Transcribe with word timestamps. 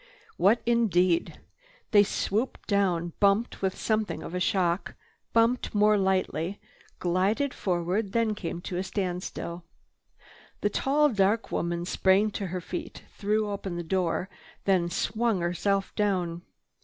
What 0.37 0.63
indeed? 0.65 1.39
They 1.91 2.01
swooped 2.01 2.65
downward, 2.65 3.11
bumped 3.19 3.61
with 3.61 3.77
something 3.77 4.23
of 4.23 4.33
a 4.33 4.39
shock, 4.39 4.95
bumped 5.31 5.75
more 5.75 5.95
lightly, 5.95 6.59
glided 6.97 7.53
forward, 7.53 8.11
then 8.11 8.33
came 8.33 8.61
to 8.61 8.77
a 8.77 8.83
standstill. 8.83 9.63
The 10.61 10.71
tall 10.71 11.09
dark 11.09 11.51
woman 11.51 11.85
sprang 11.85 12.31
to 12.31 12.47
her 12.47 12.61
feet, 12.61 13.03
threw 13.15 13.51
open 13.51 13.75
the 13.75 13.83
door, 13.83 14.27
then 14.65 14.89
swung 14.89 15.41
herself 15.41 15.93
down. 15.93 16.41